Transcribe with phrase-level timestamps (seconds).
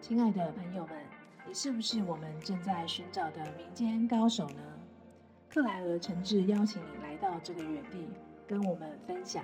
[0.00, 0.96] 亲爱的朋友们，
[1.46, 4.60] 你是不是我们正在寻找的民间高手呢？
[5.48, 8.06] 克莱尔诚挚邀请你来到这个园地，
[8.46, 9.42] 跟我们分享。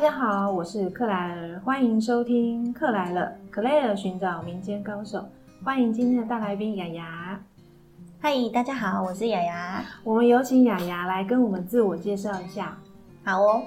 [0.00, 5.22] 家好，我是克莱尔，欢迎收听《克莱了》，克莱尔寻找民间高手。
[5.62, 7.38] 欢迎今天的大来宾雅雅。
[8.18, 9.84] 嗨，大家好，我是雅雅。
[10.02, 12.78] 我们有请雅雅来跟我们自我介绍一下。
[13.22, 13.62] 好哦，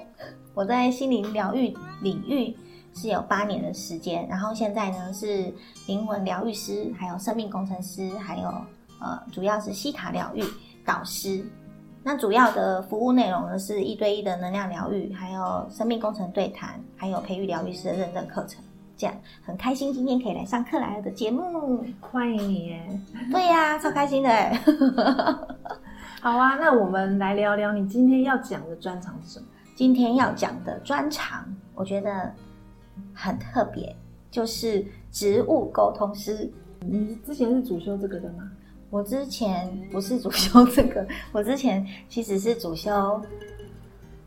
[0.56, 2.52] 我在心灵疗愈领域
[2.96, 5.54] 是有八年的时间，然后现在呢是
[5.86, 8.48] 灵魂疗愈师，还有生命工程师，还有
[9.00, 10.44] 呃主要是西塔疗愈
[10.84, 11.46] 导师。
[12.04, 18.62] 那主要的服务内容呢，是一对一的能量疗愈，还有生命工程对谈，还有培育疗愈师的认证课程。
[18.96, 23.00] 这样很开心，今天可以来上克莱尔的节目，欢迎你耶！
[23.32, 24.30] 对呀，超开心的。
[26.22, 29.46] 好啊，那我们来聊聊你今天要讲的专长是什么？
[29.76, 31.44] 今天要讲的专长，
[31.74, 32.32] 我觉得
[33.14, 33.96] 很特别，
[34.30, 36.50] 就是植物沟通师。
[36.80, 38.52] 你之前是主修这个的吗？
[38.94, 43.20] 我之前不是主修这个，我之前其实是主修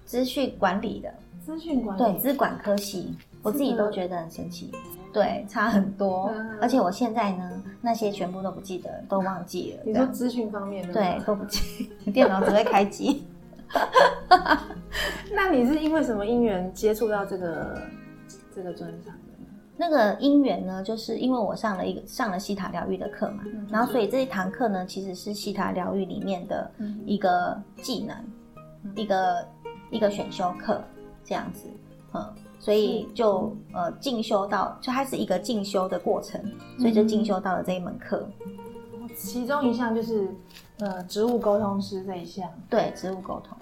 [0.05, 4.73] 资讯管理的，资讯管理对资管科系，我自己都觉得很神奇，
[5.13, 6.35] 对，差很多。
[6.61, 9.85] 而且我现在呢，那些全部都不记得，都忘记了。
[9.87, 13.25] 你说资讯方面的，对，都不记， 电脑只会开机。
[15.33, 17.81] 那你是因为什么因缘接触到这个
[18.53, 19.15] 这个专长？
[19.77, 26.71] 那个因缘呢，就是因为我上了一个上了西塔疗愈的课嘛，然后所以这一堂课呢，其实是西塔疗愈里面的
[27.05, 28.17] 一个技能，
[28.95, 29.47] 一个
[29.91, 30.83] 一个选修课
[31.25, 31.69] 这样子，
[32.15, 32.27] 嗯，
[32.59, 36.41] 所以就呃进修到，就它是一个进修的过程，
[36.79, 38.27] 所以就进修到了这一门课。
[39.15, 40.29] 其中一项就是
[40.79, 43.57] 呃植物沟通师这一项，对，植物沟通。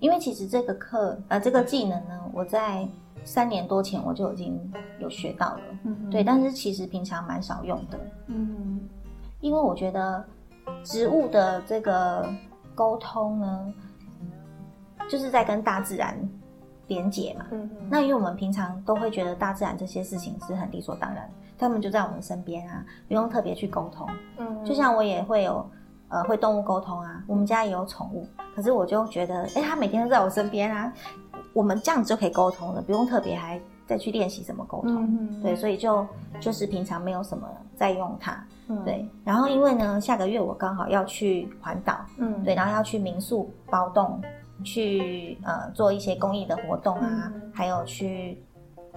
[0.00, 2.88] 因为其实这个课呃这个技能呢，我在。
[3.22, 4.58] 三年多前我就已经
[4.98, 5.60] 有学到了，
[6.10, 8.80] 对，但是其实平常蛮少用的，嗯，
[9.42, 10.24] 因为我觉得
[10.82, 12.26] 植物的这个
[12.74, 13.74] 沟通呢，
[15.06, 16.18] 就是在跟大自然
[16.86, 24.08] 连接嘛，嗯那因为我们平常都会觉得大自然这些事情是很理所当然，他们就在我们身边啊，不用特别去沟通，
[24.38, 25.70] 嗯，就像我也会有
[26.10, 30.92] 呃会动物沟通啊，我们家也有宠物，可是我就觉得，哎，它每天都在我身边啊。
[31.52, 35.42] 我们这样子就可以沟通了，不用特别还再去练习怎么沟通。
[35.42, 36.06] 对，所以就
[36.38, 38.40] 就是平常没有什么在用它。
[38.84, 44.20] 对，然后因为呢，下个月我刚好要去环岛，嗯，对，然后要去民宿包栋，
[44.62, 48.40] 去呃做一些公益的活动啊，还有去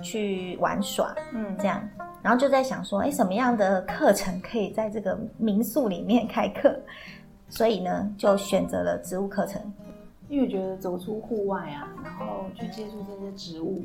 [0.01, 1.81] 去玩耍，嗯，这样，
[2.21, 6.77] 然后就在想说，哎，什么样的课程可以在这个民宿里面开课？
[7.49, 9.61] 所以呢，就选择了植物课程。
[10.29, 13.83] 因为觉得走出户外啊，然后去接触这些植物，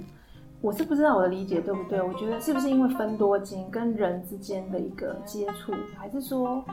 [0.62, 2.00] 我是不知道我的理解对不对？
[2.00, 6.64] 我觉得是不是因为分多金跟人之间的一个接触，还是说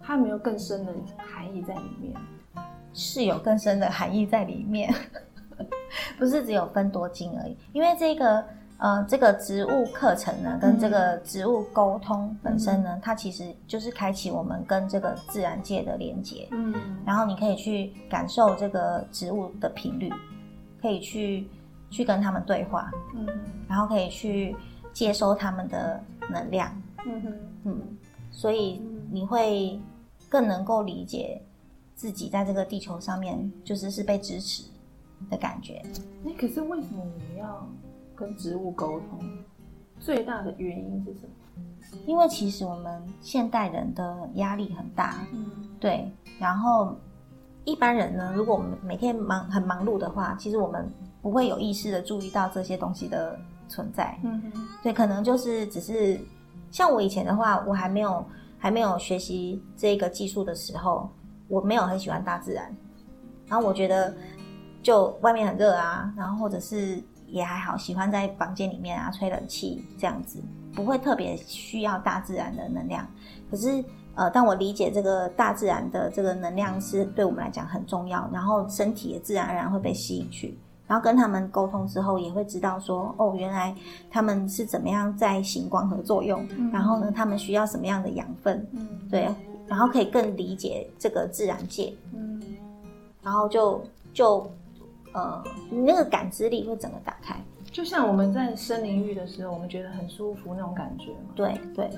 [0.00, 2.14] 它没有更深的含义在里面？
[2.94, 4.92] 是有更深的含义在里面，
[6.18, 7.56] 不是只有分多金而已。
[7.72, 8.44] 因为这个。
[8.82, 16.48] 呃，这个植物课程呢，跟这个植物沟通本身呢，它其实就是开启我们跟这个自然界的连接。
[16.50, 16.74] 嗯，
[17.06, 20.12] 然后你可以去感受这个植物的频率，
[20.80, 21.46] 可以去
[21.90, 22.90] 去跟他们对话。
[23.14, 23.24] 嗯，
[23.68, 24.56] 然后可以去
[24.92, 26.68] 接收他们的能量。
[27.06, 27.32] 嗯哼，
[27.66, 27.82] 嗯，
[28.32, 28.82] 所以
[29.12, 29.80] 你会
[30.28, 31.40] 更能够理解
[31.94, 34.64] 自己在这个地球上面，就是是被支持
[35.30, 35.80] 的感觉。
[36.24, 37.68] 那可是为什么我们要？
[38.22, 39.18] 跟植物沟通
[39.98, 41.98] 最大的原因是什么？
[42.06, 46.08] 因为其实我们现代人的压力很大，嗯，对。
[46.38, 46.96] 然后
[47.64, 50.88] 一般人呢，如果我们每天忙很忙碌的话，其实我们
[51.20, 53.36] 不会有意识的注意到这些东西的
[53.68, 54.68] 存在，嗯哼。
[54.84, 56.20] 对，可能就是只是
[56.70, 58.24] 像我以前的话，我还没有
[58.56, 61.10] 还没有学习这个技术的时候，
[61.48, 62.72] 我没有很喜欢大自然，
[63.48, 64.14] 然后我觉得
[64.80, 67.02] 就外面很热啊，然后或者是。
[67.32, 70.38] 也还好，喜欢在房间里面啊吹冷气这样子，
[70.74, 73.04] 不会特别需要大自然的能量。
[73.50, 73.84] 可是
[74.14, 80.56] 呃，当我理解这个大自然的这个能量是对我们来讲很重要，然后身体也自然而然会被吸引去。
[80.86, 83.74] 然后跟他们沟通之后，也会知道说，哦，原来
[84.10, 88.66] 他们是怎么样在行光合作用，然后呢，他们需要什么样的养分，
[89.10, 89.26] 对，
[89.66, 92.42] 然后可以更理解这个自然界，嗯，
[93.22, 93.82] 然后就
[94.12, 94.46] 就
[95.12, 101.90] 呃，你那个感知力会整个打开，就像我们在森林浴的时候，我们觉得很舒服那种感觉嘛，对对。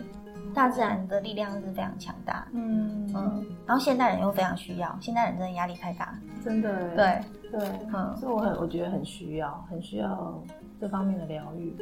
[0.53, 7.21] 大自然的力量是非常强大，嗯嗯，然后现代人又非常需要，现代人真的压力太大，真的，对
[7.51, 10.41] 对，嗯，所以我很我觉得很需要，很需要
[10.81, 11.75] 这方面的疗愈，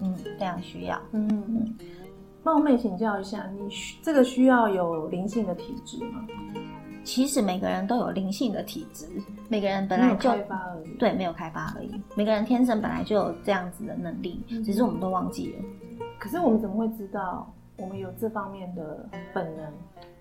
[0.00, 1.74] 嗯，非常需要，嗯嗯，
[2.42, 3.68] 冒昧请教一下，你
[4.02, 6.24] 这个需要有灵性的体质吗？
[7.06, 9.06] 其实每个人都有灵性的体质，
[9.48, 10.28] 每个人本来就
[10.98, 15.64] 对，没有开发而已，每个人天生本来就有这样子的能力，只是我们都忘记了。
[16.18, 17.50] 可是我们怎么会知道？
[17.76, 19.72] 我们有这方面的本能，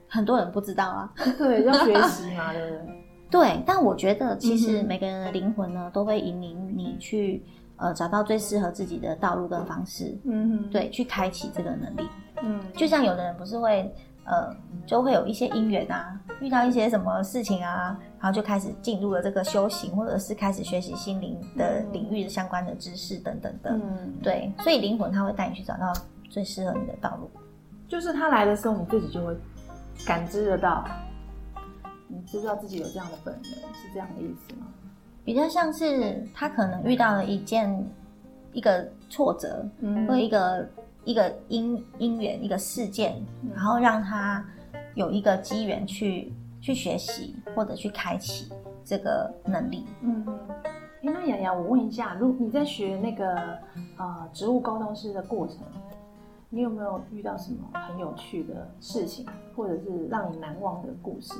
[0.07, 1.11] 很多人不知道啊。
[1.39, 3.03] 对，要学习嘛，对不对？
[3.31, 7.43] 对，但我觉得其实每个人的灵魂呢，都会引领你去
[7.77, 10.15] 呃找到最适合自己的道路跟方式。
[10.25, 12.07] 嗯哼，对，去开启这个能力。
[12.43, 13.91] 嗯，就像有的人不是会
[14.25, 14.55] 呃
[14.85, 23.71] 就会有一些因缘啊，遇到一些什么事情啊，然后就开始进入了这个修行，或者是开始学习心灵的领域的相关的知识等等的。
[23.71, 25.93] 嗯，对，所以灵魂它会带你去找到
[26.29, 27.29] 最适合你的道路。
[27.87, 29.35] 就是他来的时候，你自己就会
[30.05, 30.83] 感知得到，
[32.07, 34.65] 你知道自己有这样的本能，是这样的意思吗？
[35.23, 37.83] 比较像是他可能遇到了一件
[38.53, 40.67] 一个挫折，嗯或一个
[41.05, 43.15] 一个因因缘一个事件，
[43.55, 44.43] 然后让他
[44.95, 48.51] 有一个机缘去去学习或者去开启
[48.83, 49.85] 这个能力。
[50.01, 50.25] 嗯，
[50.65, 50.71] 哎，
[51.03, 53.35] 那雅雅，我问一下，如你在学那个
[53.97, 55.59] 呃植物沟通师的过程？
[56.49, 59.25] 你有没有遇到什么很有趣的事情，
[59.55, 61.33] 或者是让你难忘的故事？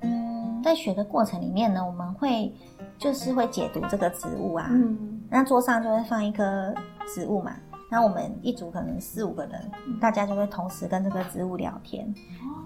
[0.00, 2.52] 嗯，在学的过程里面呢，我们会
[2.98, 6.74] 就是会解读这个植物啊，嗯，那桌上就会放一颗
[7.14, 7.54] 植物嘛，
[7.90, 9.70] 那我们一组可能四五个人，
[10.00, 12.14] 大家就会同时跟这个植物聊天，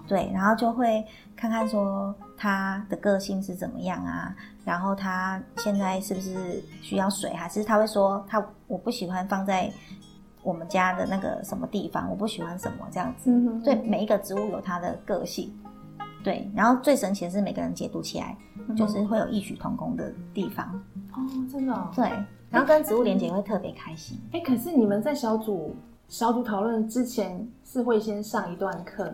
[0.07, 1.03] 对，然后就会
[1.35, 9.71] 看看说它的个性是怎么样啊，然后它现在是不是需要水，还是他会说他我不喜欢放在。
[10.43, 13.31] 我们家的那个什么地方，我不喜欢什么这样子。
[13.63, 15.51] 对，每一个植物有它的个性。
[16.23, 18.37] 对，然后最神奇的是每个人解读起来，
[18.77, 20.67] 就是会有异曲同工的地方。
[21.13, 21.91] 哦，真的。
[21.95, 22.11] 对，
[22.55, 24.17] 然后跟植物连接会特别开心。
[24.31, 25.75] 哎，可是你们在小组
[26.07, 29.11] 小组讨论之前，是会先上一段课。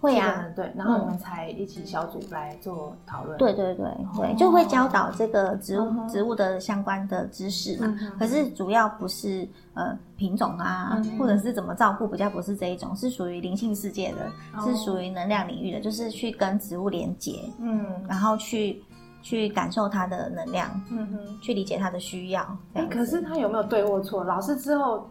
[0.00, 3.36] 会啊，对，然后你们才一起小组来做讨论。
[3.36, 3.84] 对对对
[4.16, 7.98] 对，就会教导这个植物植物的相关的知识嘛。
[8.16, 9.44] 可是主要不是
[9.74, 14.30] 呃品种啊，或者是怎么照顾，比较不是这一种，是属于灵性世界的，
[14.62, 18.80] 是属于能量领域的，就是去跟植物连接，嗯，然后去
[19.22, 22.58] 去感受他的能量，嗯哼，去理解他的需要。
[22.74, 24.24] 哎，可是他有没有对或错？
[24.24, 25.08] 老师之后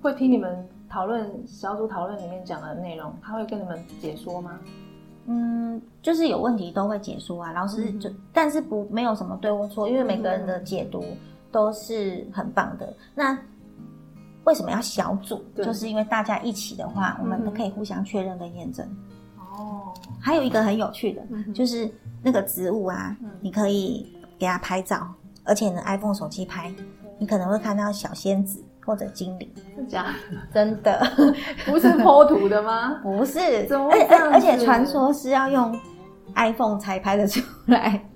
[0.00, 0.68] 会听你们。
[0.86, 4.60] 讨论小组讨论里面讲的内容，他会跟你们解说吗？
[5.26, 7.50] 嗯，就是有问题都会解说啊。
[7.50, 11.04] 老师就，但是不没有什么对或错，因为每个人的解读
[11.50, 12.94] 都是很棒的。
[13.12, 13.36] 那
[14.44, 15.44] 为什么要小组？
[15.56, 18.86] 就是因为大家一起的话，我们都可以互相确认跟验证。
[19.58, 21.22] 哦，还有一个很有趣的，
[21.52, 21.90] 就是
[22.22, 25.06] 那个植物啊，你可以给它拍照，
[25.44, 26.72] 而且呢，iPhone 手机拍，
[27.18, 28.62] 你可能会看到小仙子。
[28.86, 29.50] 或者精灵。
[29.74, 30.08] 是假？
[30.30, 31.00] 的， 真的。
[31.64, 32.96] 不是剖图的吗？
[33.02, 33.38] 不是，
[33.70, 35.74] 而而而且传说是要用
[36.34, 38.06] iPhone 才拍得出来，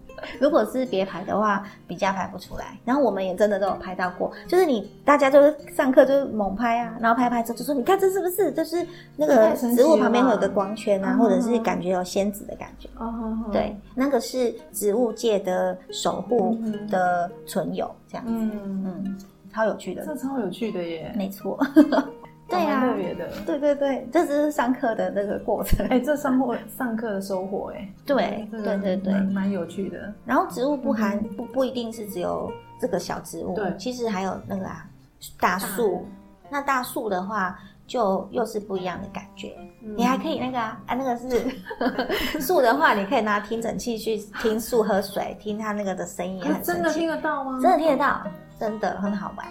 [0.40, 2.78] 如果是别牌的话，比较排不出来。
[2.84, 12.88] 然后我们也真的都有拍到过，就是你大家就是上课就是猛拍啊，然后拍拍之后就说你看这是不是就是那个植物旁边会有个光圈啊，或者是感觉有仙子的感觉。
[12.98, 16.58] 哦，对，那个是植物界的守护
[16.88, 18.32] 的存有这样子。
[18.32, 19.18] 嗯嗯。
[19.50, 21.12] 超有趣的，这超有趣的耶！
[21.16, 21.58] 没错，
[22.48, 25.86] 对啊，特别的，对对对，这只是上课的那个过程。
[25.88, 30.12] 哎，这上课上课的收获，哎，对对对对，蛮有趣的。
[30.24, 32.50] 然后植物不含不不一定是只有
[32.80, 34.86] 这个小植物，对，其实还有那个啊
[35.38, 36.06] 大树。
[36.50, 39.54] 那大树的话，就又是不一样的感觉。
[39.82, 41.44] 你还可以那个啊，啊那个是
[42.40, 47.58] 树的话，你可以拿听诊器去听树喝水，听它那个的声音，真的听得到吗？
[47.60, 48.22] 真的听得到。
[48.58, 49.46] 真的很好玩，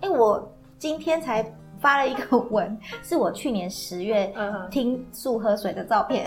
[0.00, 1.42] 哎，我今天才
[1.82, 4.32] 发了一个文，是我去年十月
[4.70, 6.24] 听树喝水的照片。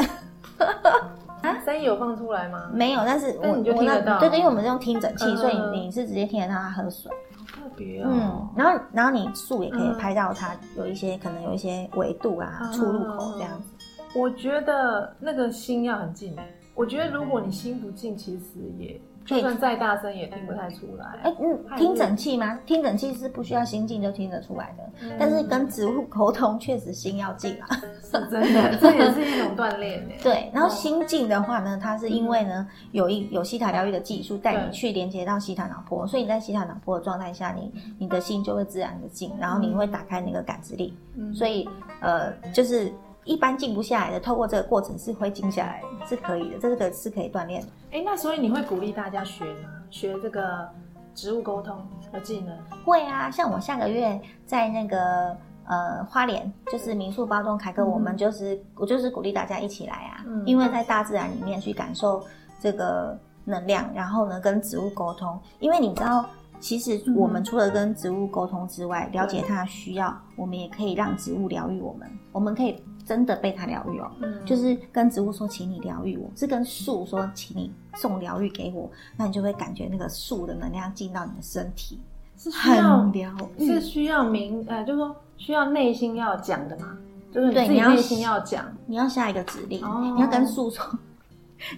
[1.42, 2.70] 啊，声音有放出来吗？
[2.74, 4.20] 没有，但是我就听得到。
[4.20, 7.10] 对对，因为我们是用听诊器，所以你是直接听得到他喝水。
[7.38, 8.10] 好特别哦。
[8.12, 14.20] 嗯，然后然后你树也可以拍到它有一些可能有一些维度啊出入口这样子。
[14.20, 16.36] 我觉得那个心要很近。
[16.74, 19.00] 我觉得如果你心不静，其实也。
[19.25, 21.05] 就算再大声也听不太出来。
[21.24, 22.60] 哎，嗯，听诊器吗？
[22.65, 24.84] 听诊器是不需要心静就听得出来的。
[25.20, 27.67] 但是跟植物沟通确实心要静啊，
[28.03, 40.96] 是真的， 这也是一种锻炼对，然后心静的话呢，它是因为呢有一有西塔疗愈的技术带你去连接到西塔脑波，所以你在西塔脑波的状态下，你你的心就会自然的静，然后你会打开那个感知力。
[41.34, 41.67] 所以
[42.00, 42.91] 呃，就是。
[43.25, 47.67] 一般静不下来的，透过这个过程是会静下来，是可以的，这个是可以锻炼的。
[47.91, 49.70] 哎，那所以你会鼓励大家学吗？
[49.89, 50.70] 学这个
[51.13, 51.75] 植物沟通
[52.12, 52.55] 的技能？
[52.86, 55.36] 会啊，像我下个月在那个
[55.67, 62.24] 呃花莲，就是民宿包中开课，我们就是我就是鼓励大家一起来啊，因为在大自然里面去感受
[62.62, 66.25] 这个能量，然后呢跟植物沟通，因为你知道。
[66.60, 72.10] 其实我们除了跟植物沟通之外，了解它的需要，我们也可以让植物疗愈我们。
[72.32, 74.12] 我们可以真的被它疗愈哦，
[74.46, 82.00] 就是跟植物说，请你疗愈我，是跟树说，请你送疗愈给我，那你就会感觉那个树的能量进到你的身体，
[82.38, 86.98] 是很疗愈，是需要明呃，就是说需要内心要讲的嘛，
[87.32, 89.80] 就是你自己内心要讲，你要下一个指令，
[90.16, 90.84] 你要跟树说。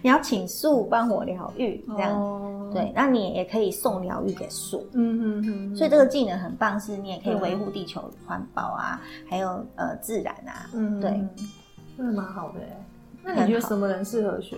[0.01, 5.75] 你要请树帮我疗愈，这样对，那你也可以送疗愈给树，嗯嗯嗯。
[5.75, 11.09] 所以这个技能很棒，是你也可以维护地球环保啊，还有呃自然啊，嗯，对，
[11.97, 12.59] 真的蛮好的。
[13.23, 14.57] 那你觉得什么人适合学？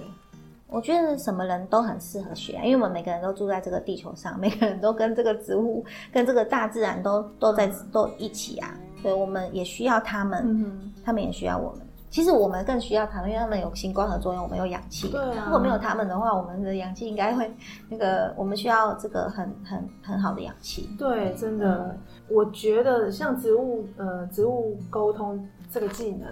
[0.68, 5.84] 我觉得什么人都很适合学，因为我们每个人都住在这个地球上，每个人都跟这个植物、
[6.14, 11.82] 跟这个大自然都都在都一起啊，所以我们也需要他们，他们也需要我们。
[12.10, 15.10] 其实我们更需要他们，因为他们有星光的作用，我们有氧气。
[15.10, 15.44] 对啊。
[15.46, 17.52] 如果没有他们的话，我们的氧气应该会
[17.88, 20.90] 那个，我们需要这个很很很好的氧气。
[20.98, 21.96] 对，真的，
[22.28, 26.28] 我觉得像植物呃植物沟通这个技能，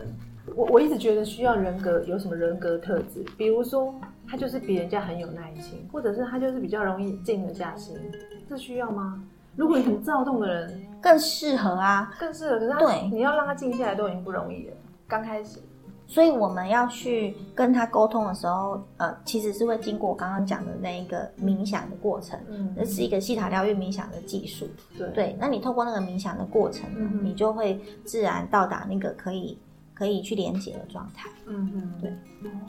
[0.56, 3.94] 我我一直觉得需要人格有什么人格特质，比如说
[4.28, 7.96] 他就是比人家很有耐心，或者是他就是比较容易静得下心，
[8.50, 9.24] 这需要吗？
[9.56, 12.60] 如果你很躁动的人，更适合啊，更适合。
[12.60, 14.74] 可是他，你要让他静下来都已经不容易了。
[15.08, 15.60] 刚开始，
[16.08, 26.90] 所以我们要去跟他沟通的时候，呃，其实是会经过我刚刚讲的那一个冥想的过程，嗯，这是一个西塔疗愈冥想的技术，对，对，那你透过那个冥想的过程，
[27.24, 29.58] 你就会自然到达那个可以
[29.94, 32.14] 可以去连接的状态，嗯嗯，对，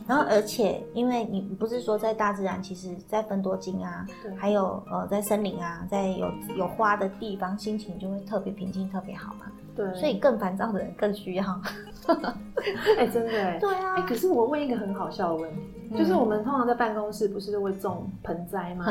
[0.06, 4.04] 然后而且因为你不是说在大自然，其实在分多金啊，
[4.36, 9.46] 还有呃在森林啊，在有有花的地方，心情就会特别平静，特别好嘛。
[9.78, 11.44] 对，所以更烦躁的人更需要。
[12.98, 13.58] 哎，真的哎。
[13.60, 13.94] 对啊。
[13.96, 18.84] 哎，可是我问一个很好笑的问题，就是我们通常在办公室不是都会种盆栽吗？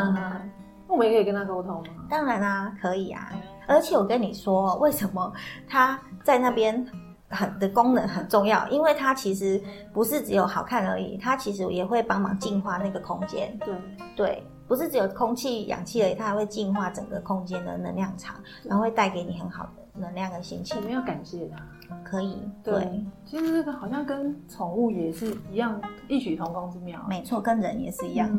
[0.88, 2.06] 那我们也可以跟他沟通吗？
[2.10, 3.29] 当然啦，可以啊。
[3.67, 5.34] 而且我跟你说，为什么
[5.67, 6.88] 他在那边
[7.29, 8.65] 很的功能很重要？
[8.70, 13.60] 因为它其实不是只有好看而已，它其实也会帮忙净化那个空间。
[13.65, 13.75] 对
[14.15, 19.72] 对，不是只有空气、氧气而已，它还会净化整个空间的能量场，然后会带给你很好的。
[19.99, 21.57] 能量跟心情，没有感谢他，
[22.03, 22.37] 可以。
[22.63, 27.03] 对，其实这个好像跟宠物也是一样，异曲同工之妙。
[27.09, 28.29] 没错，跟人也是一样，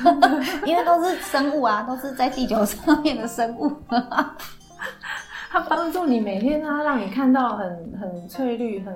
[0.66, 3.72] 因为都是生物啊，都是在地球上面的生物。
[5.48, 8.94] 它帮助你每天，它让你看到很很翠绿、很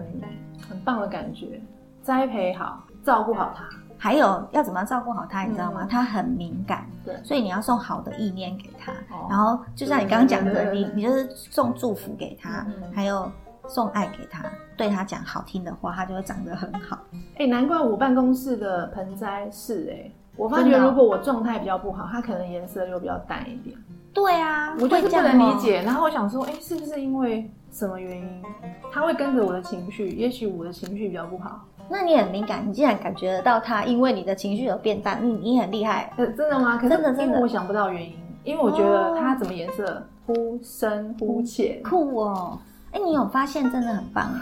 [0.68, 1.60] 很棒的感觉，
[2.02, 3.64] 栽培好，照顾好它。
[4.02, 5.87] 还有要怎么照顾好他，你知道吗？
[5.88, 8.90] 他很敏感，对，所以你要送好的意念给他，
[9.28, 13.30] 然后就像你刚刚讲的，你你就是送祝福给他，还有
[13.69, 14.42] 送爱给他，
[14.75, 16.99] 对他讲好听的话，他就会长得很好。
[17.37, 23.76] 哎，难怪我办公室的盆栽是哎，我发觉如果我状态比较不好，它可能颜色又比较淡一点。
[24.14, 25.83] 对啊，我就是不能理解。
[25.83, 28.42] 然后我想说，哎，是不是因为什么原因，
[28.90, 30.09] 它会跟着我的情绪？
[30.09, 31.61] 也许我的情绪比较不好。
[31.90, 36.78] 那你很敏感，你竟然感觉得到它，因为你的情绪有变淡，你你很厉害，真的吗？
[36.80, 42.59] 真的真的，我想不到原因，因为我觉得它怎么颜色忽深忽浅，酷哦！
[42.92, 44.40] 哎，你有发现真的很棒哎！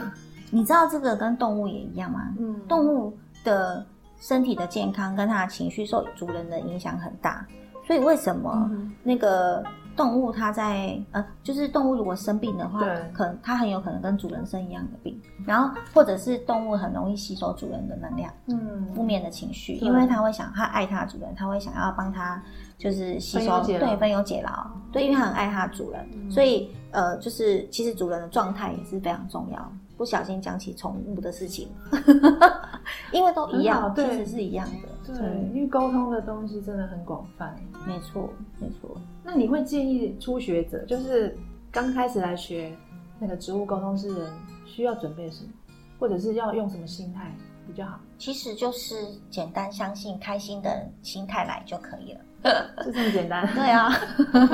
[0.51, 2.21] 你知道这个跟动物也一样吗？
[2.39, 3.85] 嗯，动物的
[4.21, 7.47] 身体的健康跟它的情绪受主人的影响很大，
[7.87, 8.71] 所以为什么
[9.03, 9.65] 那个？
[9.99, 12.79] 动物它在呃，就是动物如果生病的话，
[13.13, 22.41] 可能它很有可能跟主人生一样的病，然后或者是动物很容易吸收主人的能量，嗯，负面的情绪，因为它会想，它爱它主人，它会想要帮它
[22.79, 29.73] 就是吸收，对，分忧解劳，对，因为它很爱它主人，所以呃，就是其实主人的状态也是非常重要。
[29.97, 31.69] 不小心讲起宠物的事情，
[33.11, 34.89] 因为都一样，其实是一样的。
[35.17, 37.57] 对，因为沟通的东西真的很广泛。
[37.87, 38.97] 没错，没错。
[39.25, 41.37] 那你会建议初学者，就是
[41.71, 42.77] 刚开始来学
[43.19, 44.31] 那个植物沟通师人，
[44.67, 45.51] 需要准备什么？
[45.99, 47.35] 或者是要用什么心态
[47.67, 47.99] 比较好？
[48.19, 48.95] 其实就是
[49.31, 52.21] 简单相信、开心的心态来就可以了。
[52.85, 53.45] 就这么简单。
[53.53, 53.91] 对啊，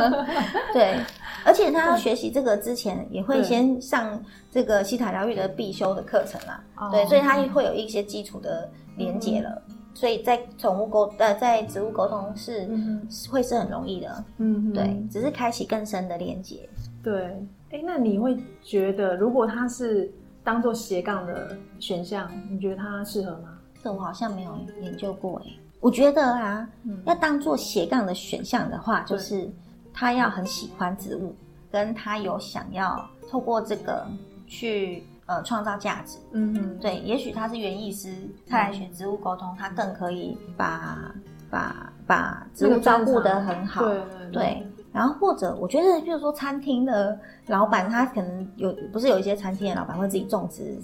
[0.72, 0.98] 对，
[1.44, 4.18] 而且他要学习这个之前，也会先上
[4.50, 6.64] 这个西塔疗愈的必修的课程啦。
[6.90, 9.62] 对，所以他会有一些基础的连接了。
[9.94, 12.68] 所以在宠物沟呃，在植物沟通是
[13.30, 14.24] 会是很容易的。
[14.38, 16.68] 嗯，对，只是开启更深的连接。
[17.02, 17.24] 对，
[17.70, 23.58] 哎，那你会觉得，如果它是当做斜杠的选项，你觉得它适合吗？
[23.82, 25.52] 这我好像没有研究过哎。
[25.80, 26.68] 我觉得啊，
[27.04, 29.48] 要当做斜杠的选项的话，就是
[29.92, 31.34] 他要很喜欢植物，
[31.70, 34.06] 跟他有想要透过这个
[34.46, 36.18] 去呃创造价值。
[36.32, 38.14] 嗯嗯，对，也许他是园艺师，
[38.46, 41.14] 他来学植物沟通，他更可以把
[41.50, 43.84] 把把植物照顾得很好。
[43.84, 44.02] 对
[44.32, 44.66] 对。
[44.92, 50.78] 然后或者我觉得，比如说餐厅的老板，他可能有不是有一些餐厅的老板会自己种植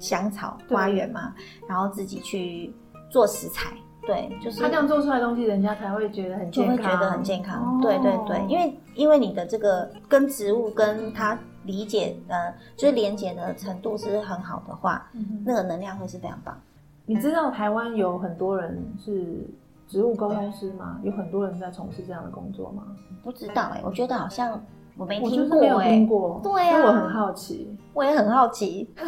[0.00, 1.34] 香草花园嘛，
[1.68, 2.74] 然后自己去
[3.10, 3.70] 做食材。
[4.06, 7.78] 对，就是他这样做出来的东西，人家才会觉得很健康，就会觉得很健康。
[7.82, 15.10] 对对对，因为因为你的这个跟植物跟他理解呃，就是连接的程度是很好的话，
[15.44, 16.58] 那个能量会是非常棒。
[17.06, 19.46] 你知道台湾有很多人是
[19.88, 20.98] 植物沟通师吗？
[21.02, 22.84] 有很多人在从事这样的工作吗？
[23.22, 24.60] 不知道哎，我觉得好像。
[24.96, 28.86] 我没听过，没有听过，对呀，我很好奇，我也很好奇，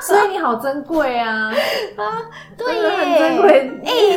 [0.00, 1.52] 所以你好珍贵啊
[1.96, 2.22] 啊，
[2.56, 4.15] 对耶，很珍贵，哎，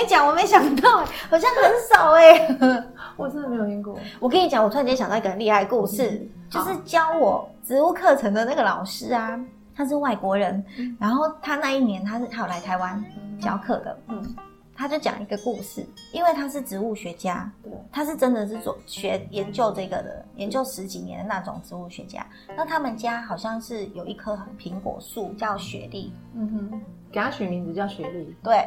[0.00, 2.56] 没讲，我没想到，好像很少哎，
[3.18, 3.98] 我真的没有听过。
[4.18, 9.38] 我跟你讲，我突然间想到一个很厉害故事，就是教我植物课程的那个老师啊，
[9.74, 10.64] 他是外国人，
[10.98, 13.04] 然后他那一年他是他有来台湾
[13.38, 14.34] 教课的，嗯。
[14.82, 22.26] 他就讲一个故事，因为他是植物学家，对，他是真的是做学研究这个的，研究十几年的那种植物学家。
[22.56, 26.80] 那他们家好像是有一棵苹果树叫雪莉，嗯哼，
[27.12, 28.66] 给他取名字叫雪莉，对，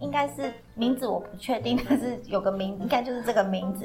[0.00, 3.84] 应该是名字我不确定，但是有个名，应该就是这个名字。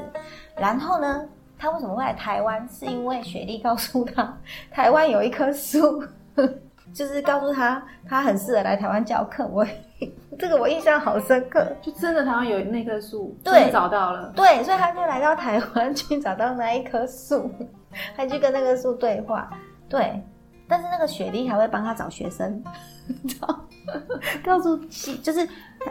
[0.55, 2.67] 然后呢，他为什么会来台湾？
[2.70, 4.37] 是因为雪莉告诉他，
[4.72, 6.03] 台湾有一棵树。
[6.93, 9.46] 就是告诉他，他很适合来台湾教课。
[9.48, 9.63] 我
[10.39, 17.51] 这个我印象好深刻，就真的台湾有那棵树，对，找到了，对，所以他就来到台湾 去找到那一棵树，
[18.15, 19.50] 他去跟那棵树对话，
[19.89, 20.24] 对。
[20.68, 22.62] 但是那个雪莉还会帮他找学生，
[24.44, 25.48] 告诉其就是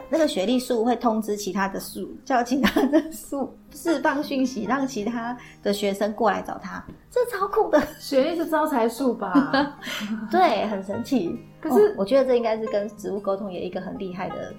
[0.09, 6.83] 那个雪莉树会通知其他的树，叫其他的树释放讯息，让其他的学生过来找他。
[7.09, 9.79] 这超酷的，雪莉是招财树吧？
[10.29, 11.39] 对，很神奇。
[11.59, 14.53] 可是我觉得这应该是跟植物沟通有一个很厉害的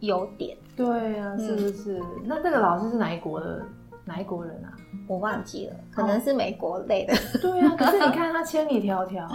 [0.00, 0.56] 优点。
[0.76, 2.00] 对呀，是不是？
[2.24, 3.66] 那这个老师是哪一国的？
[4.04, 4.70] 哪一国人啊？
[5.06, 7.14] 我忘记了，可能是美国类的。
[7.40, 9.28] 对啊， 可是你看他千里迢迢，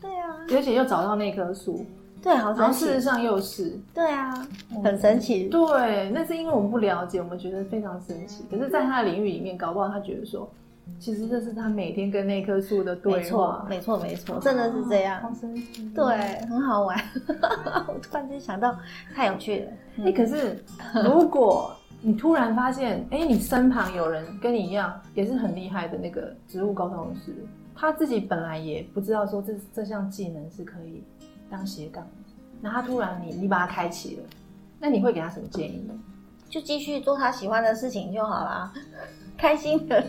[0.00, 1.84] 对啊，而且又找到那棵树，
[2.22, 2.84] 对，好神奇。
[2.84, 4.46] 事实上又是，对啊，
[4.82, 5.48] 很神奇。
[5.48, 8.44] 对，那是因为我们不了解，我们觉得非常神奇。
[8.50, 10.48] 可是，在他的领域里面，搞不好他觉得说，
[10.98, 13.66] 其实这是他每天跟那棵树的对话。
[13.68, 15.20] 没错，没错，没错，真的是这样。
[15.20, 16.04] 好神奇，对，
[16.48, 16.98] 很好玩。
[17.86, 18.76] 我突然间想到，
[19.14, 19.70] 太有趣了。
[20.04, 20.64] 哎，可是
[21.04, 21.70] 如果。
[22.00, 27.34] 你突然发现，哎，你身旁有人跟你一样，也是很厉害的那个植物沟通师，
[27.74, 31.02] 他自己本来也不知道说这这项技能是可以
[31.50, 32.06] 当斜杠，
[32.60, 34.22] 那他突然你你把他开启了，
[34.78, 35.94] 那你会给他什么建议呢？
[36.48, 38.72] 就继续做他喜欢的事情就好啦，
[39.36, 40.04] 开心的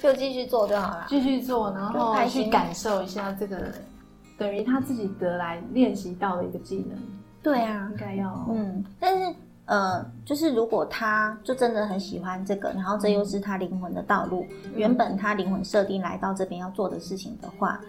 [0.00, 3.72] 就继续做就好了，继续做，然后去感受一下这个
[4.36, 6.98] 等于他自己得来练习到的一个技能。
[7.40, 9.32] 对啊，应该要，嗯，但是。
[9.72, 17.80] 呃，就是如果他就真的很喜欢这个，然后这又是他灵魂的道路，原本他灵魂设定来到这边要做的事情的话，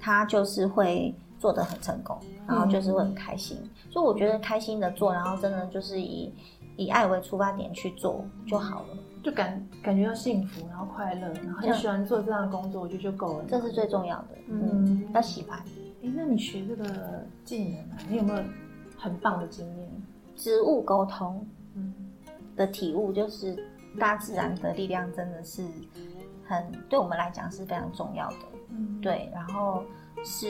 [0.00, 3.56] 他就是会做得很成功，然后就是会很开心。
[3.88, 6.34] 所以我觉得开心的做，然后真的就是以
[6.76, 8.88] 以爱为出发点去做就好了，
[9.22, 13.44] 就感感觉到幸福，然后快乐，然后很喜欢做这样的工作，我觉得就够了。
[13.46, 15.56] 这是最重要的，嗯，要喜欢。
[16.02, 16.84] 哎，那你学这个
[17.44, 18.42] 技能啊，你有没有
[18.96, 19.88] 很棒的经验？
[20.38, 21.46] 植物沟通
[22.56, 23.62] 的体悟，就是
[23.98, 25.62] 大自然的力量真的是
[26.46, 28.36] 很对我们来讲是非常重要的。
[28.70, 29.28] 嗯，对。
[29.34, 29.82] 然后
[30.24, 30.46] 是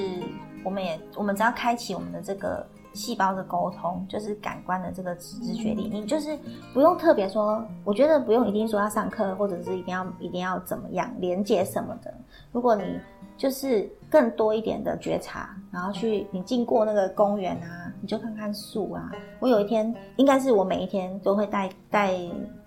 [0.62, 6.38] 我们也我们只要开启我们的这个细胞的沟通，就是感官的这个直觉力，你就是
[6.72, 12.12] 不用特别说，我觉得不用一定说要上课，或者是一定要一定要怎么样连接什么的。
[12.52, 12.98] 如果你
[13.38, 19.10] 就是更多一点的觉察，然后去你经过那个公园啊，你就看看树啊。
[19.38, 22.12] 我有一天，应该是我每一天都会带带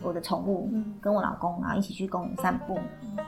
[0.02, 0.70] 我的宠物，
[1.02, 2.80] 跟我老公，然后一起去公园散步。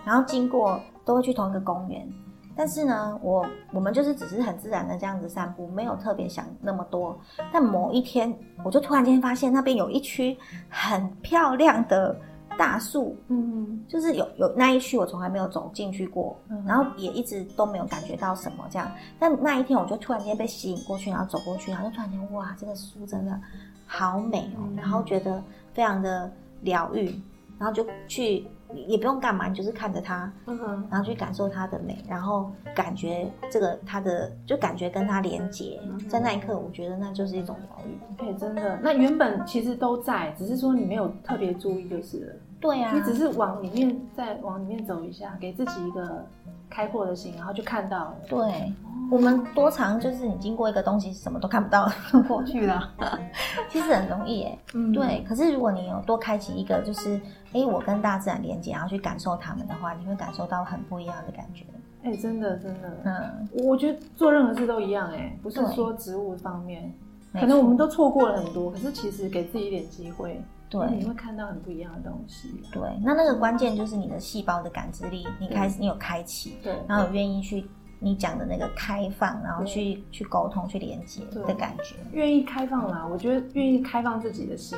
[0.05, 2.07] 然后经过都会去同一个公园，
[2.55, 7.19] 但是呢，我我们就是只是很自然的这样子散步，没有特别想那么多。
[7.51, 10.37] 但某一天，我就突然间发现那边有一区
[10.69, 12.15] 很漂亮的
[12.57, 16.35] 大树，嗯，就是有有那一区我从来没有走进去过，
[16.65, 18.89] 然后也一直都没有感觉到什么这样。
[19.19, 23.39] 但那一天我就突然间被吸引过去，然后走过去，然后就突然间哇，这个树真的
[23.85, 27.13] 好美哦，然后觉得非常的疗愈，
[27.57, 28.45] 然后就去。
[28.87, 38.15] 也不用干嘛，你就是看着它，嗯哼，然后去感受它的美，然后感觉这个它的，就感觉跟它连接，在那一刻，我觉得那就是一种疗愈。
[38.17, 42.35] 对，真的，那原本其实都在，只是说你没有特别注意就是了。
[42.63, 46.25] 对呀，你只是往里面再往里面走一下，给自己一个
[46.69, 48.15] 开阔的心，然后就看到了。
[48.29, 48.73] 对，
[49.11, 51.91] 我们多长就是你经过一个东西，什么都看不到，
[52.25, 52.89] 过去了。
[53.69, 55.23] 其实很容易哎，嗯，对。
[55.27, 57.19] 可是如果你有多开启一个，就是
[57.51, 61.65] 哎，我跟大自然连接，然后去感受它们的话，你会感受到很不一样的感觉。
[62.03, 66.89] 哎，真的真的，嗯，我觉得做任何事都一样哎，不是说植物方面，
[67.33, 70.41] 可能我们都错过了很多，可是其实给自己一点机会。
[70.73, 72.59] 对，你会看到很不一样的东西。
[72.71, 83.05] 对，那那个关键就是你的细胞的感知力，你开始你有开启，对，然后愿意去你讲的那个开放，然后去去沟通、去连接的感觉，愿意开放啦。
[83.05, 84.75] 我觉得愿意开放自己的心，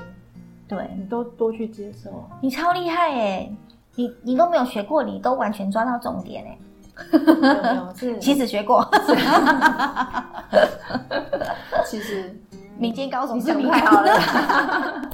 [0.67, 2.29] 对你都多去接受。
[2.41, 3.49] 你超厉害哎，
[3.95, 6.57] 你你都没有学过，你都完全抓到重点哎。
[7.11, 7.19] 没
[7.75, 8.85] 有，是 其实学过。
[11.85, 12.33] 其实
[12.77, 15.04] 民间高手是太好了。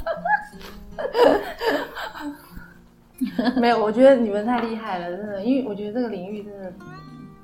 [3.60, 6.72] 没有，我觉得你们太厉害了，真的，因为我觉得这个领域真的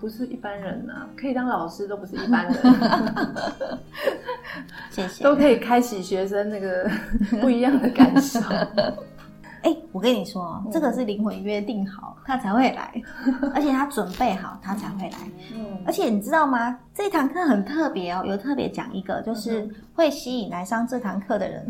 [0.00, 2.56] 不是一般人呐，可以当老师都不是一般人，
[4.90, 6.90] 谢谢，都可以开启学生那个
[7.40, 8.40] 不一样的感受。
[9.62, 12.92] 哎，我跟你说，这个是灵魂约定好，他才会来，
[13.52, 15.18] 而且他准备好，他才会来。
[15.52, 16.78] 嗯，而且你知道吗？
[16.94, 21.66] 这堂课很特别哦，有特别讲一个，就是会吸引来上这堂课的人。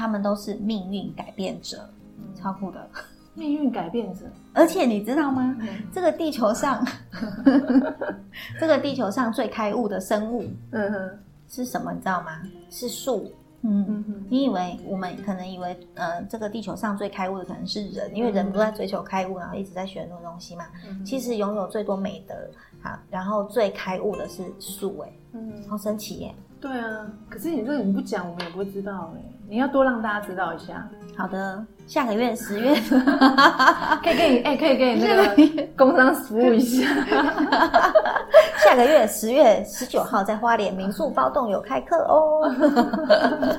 [0.00, 1.86] 他们都是命运改变者，
[2.34, 2.88] 超酷的
[3.34, 4.24] 命运改变者。
[4.54, 5.54] 而且你知道吗？
[5.92, 6.82] 这个地球上，
[8.58, 11.18] 这个地球上最开悟的生物，嗯哼，
[11.50, 11.92] 是什么？
[11.92, 12.40] 你知道吗？
[12.70, 13.30] 是树。
[13.62, 20.64] 嗯嗯你以为我们可能以为，呃，这个地球上最开悟的可能是人，因为人都在追求开悟，然后一直在学很多东西嘛。
[21.04, 22.34] 其实拥有最多美德，
[22.82, 26.34] 好，然后最开悟的是树，哎，嗯，好神奇耶。
[26.58, 29.20] 对啊，可是你这个你不讲，我们也不会知道哎。
[29.50, 30.88] 你要多让大家知道一下。
[31.16, 32.72] 好的，下个月十月
[34.00, 36.86] 可以给你哎，可以给你那个工商服务一下。
[38.62, 42.48] 下个月十月十九号在花莲民宿包栋有开课哦。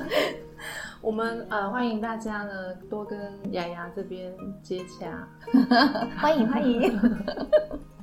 [1.02, 2.52] 我们呃欢迎大家呢
[2.88, 3.18] 多跟
[3.50, 5.28] 雅雅这边接洽，
[6.16, 6.98] 欢迎欢迎。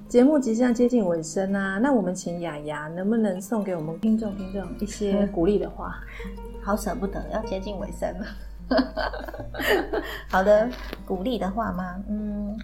[0.08, 5.96] 节目即将接近尾声啊，那我们请雅雅能不能送给我们听众听众一些鼓励的话？
[6.64, 8.26] 好舍不得，要接近尾声了。
[10.30, 10.70] 好的，
[11.06, 12.04] 鼓励的话吗？
[12.08, 12.58] 嗯，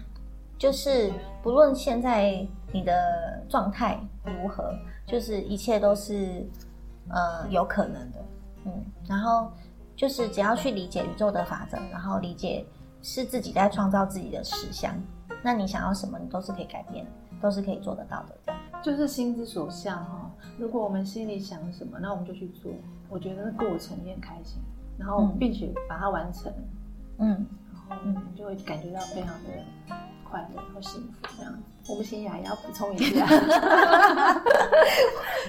[0.58, 4.72] 就是不论现在你的状态如何，
[5.06, 6.46] 就是一切都是
[7.08, 8.24] 呃有可能的。
[8.64, 9.50] 嗯，然后
[9.96, 12.64] 就是只要去理解宇宙的法则，然后理解
[13.02, 14.94] 是自己在创造自己的实相，
[15.42, 17.06] 那你想要什么，你都是可以改变。
[17.38, 20.25] 都是可以做得到的，这样就是心之所向哈。
[20.58, 22.72] 如果我们心里想什么，那我们就去做。
[23.08, 24.60] 我觉得过程也很开心，
[24.98, 26.52] 然后并且把它完成，
[27.18, 27.46] 嗯，
[27.88, 29.50] 然后你就会感觉到非常的
[30.28, 31.28] 快乐和幸福。
[31.36, 33.26] 这样子，我们心雅也要补充一下。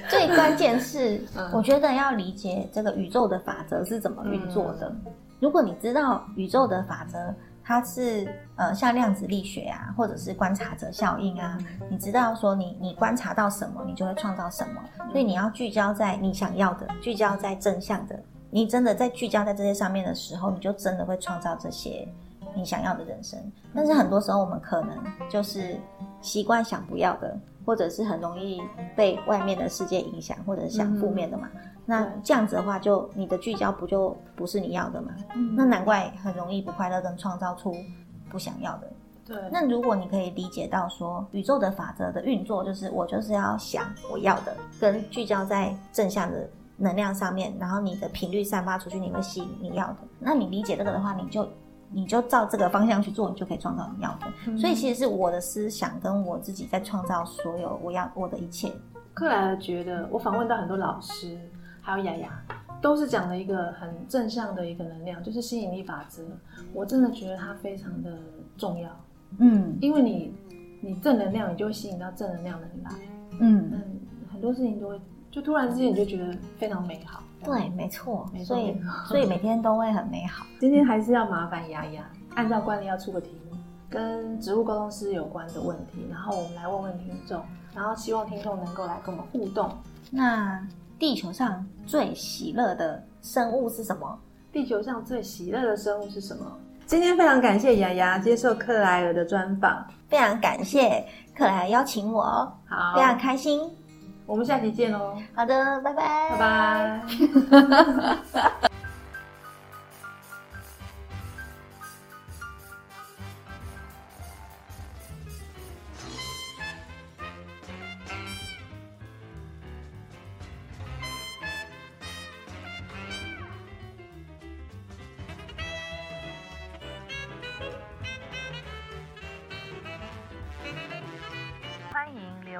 [0.08, 4.96] 最关键是，我觉得要理解这个宇宙的法则是怎么运作的。
[5.40, 7.34] 如果你知道宇宙的法则，
[7.68, 11.58] 它是呃，像量子力学啊，或者是观察者效应啊，
[11.90, 14.82] 你知道说你你观察到什么，你就会创造什么。
[15.12, 18.18] 所以你要聚焦在你想要的，聚焦在正向的。
[18.50, 22.08] 你真的在聚焦在这些上面的时候，你就真的会创造这些
[22.56, 23.38] 你想要的人生。
[23.76, 24.98] 但是很多时候我们可能
[25.30, 25.78] 就是
[26.22, 28.62] 习惯想不要的，或者是很容易
[28.96, 31.50] 被外面的世界影响，或者是想负面的嘛。
[31.90, 35.10] 那这样子的话，就你的聚焦不就不是你要的吗？
[35.56, 37.74] 那难怪很容易不快乐，跟创造出
[38.30, 38.92] 不想要的。
[39.26, 39.38] 对。
[39.50, 49.98] 那如果你可以理解到说，宇宙的法则的运作就是我就是要想我要的，跟聚焦在正向的能量上面，然后你的频率散发出去，你会吸引你要的。
[50.20, 51.48] 那你理解这个的话，你就
[51.90, 54.58] 你就照这个方向去做，你就可以创造你要的。
[54.58, 58.74] 所以其实是我的思想跟我自己在创造所有我要我的一切。
[59.14, 61.40] 克莱尔觉得，我访问到很多老师。
[61.88, 62.44] 还有雅雅，
[62.82, 66.22] 都是讲的一个很正向的一个能量，就是吸引力法则。
[66.74, 68.20] 我真的觉得它非常的
[68.58, 68.90] 重要，
[69.38, 70.36] 嗯，因为你
[70.82, 72.92] 你正能量，你就会吸引到正能量的人来。
[73.40, 75.00] 嗯嗯，很多事情都会，
[75.32, 77.24] 就突然之间你就觉得非常美好。
[77.42, 78.76] 对，没错，所以
[79.08, 80.46] 所以每天都会很美好。
[80.60, 82.04] 今天还是要麻烦雅雅，
[82.36, 83.58] 按照惯例要出个题目，
[83.90, 87.42] 跟植物沟通师有关的问题，然后我们来问问听众，
[87.74, 89.72] 然后希望听众能够来跟我们互动。
[90.12, 90.62] 那
[91.00, 94.20] 地球上最喜乐的生物是什么？
[94.52, 96.46] 地球上最喜乐的生物是什么？
[96.86, 101.06] 今天非常感谢雅雅接受克莱尔的专访，非常感谢
[101.36, 102.24] 克莱尔邀请我，
[102.68, 103.62] 好，非常开心。
[104.26, 105.16] 我们下期见喽！
[105.34, 107.02] 好的，拜拜，拜拜。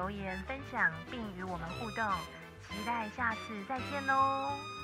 [0.08, 2.02] 留言分享并与我们互动，
[2.66, 4.77] 期待下次再见喽！